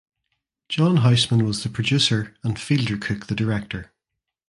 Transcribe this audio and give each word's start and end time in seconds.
John 0.67 0.97
Houseman 0.97 1.45
was 1.45 1.61
the 1.61 1.69
producer 1.69 2.33
and 2.43 2.57
Fielder 2.59 2.97
Cook 2.97 3.27
the 3.27 3.35
director. 3.35 3.91